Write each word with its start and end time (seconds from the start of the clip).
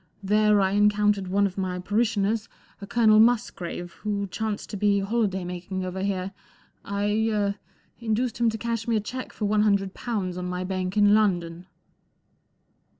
There 0.23 0.59
I 0.61 0.71
encountered 0.71 1.27
one 1.27 1.45
of 1.45 1.59
my 1.59 1.77
parishioners, 1.77 2.49
a 2.81 2.87
Colonel 2.87 3.19
Musgrave, 3.19 3.93
who 4.01 4.25
chanced 4.25 4.71
to 4.71 4.75
be 4.75 4.99
holiday 5.01 5.43
making 5.43 5.85
over 5.85 6.01
here. 6.01 6.31
I 6.83 7.27
—er—induced 7.29 8.39
him 8.39 8.49
to 8.49 8.57
cash 8.57 8.87
me 8.87 8.95
a 8.95 8.99
cheque 8.99 9.31
for 9.31 9.45
one 9.45 9.61
hundred 9.61 9.93
pounds 9.93 10.39
on 10.39 10.45
my 10.47 10.63
bank 10.63 10.97
in 10.97 11.13
London." 11.13 11.67